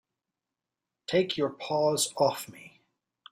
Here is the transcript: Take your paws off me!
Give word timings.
Take 1.05 1.37
your 1.37 1.51
paws 1.51 2.11
off 2.17 2.49
me! 2.49 2.81